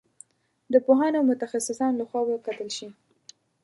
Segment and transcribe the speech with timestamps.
[0.73, 2.87] د پوهانو او متخصصانو له خوا وکتل شي.